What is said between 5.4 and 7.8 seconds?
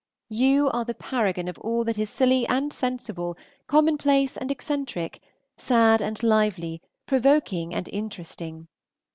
sad and lively, provoking